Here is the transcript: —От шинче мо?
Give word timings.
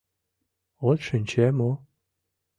—От 0.87 0.99
шинче 1.07 1.45
мо? 1.57 1.69